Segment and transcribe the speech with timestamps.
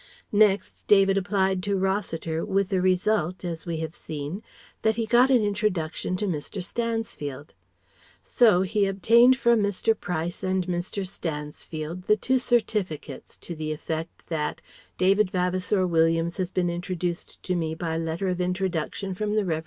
[0.33, 4.41] Next David applied to Rossiter with the result as we have seen
[4.81, 6.63] that he got an introduction to Mr.
[6.63, 7.53] Stansfield.
[8.23, 9.93] So he obtained from Mr.
[9.95, 11.05] Price and Mr.
[11.05, 14.59] Stansfield the two certificates to the effect that
[14.97, 19.59] "David Vavasour Williams has been introduced to me by letter of introduction from the Revd.